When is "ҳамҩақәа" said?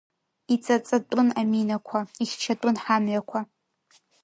2.83-3.39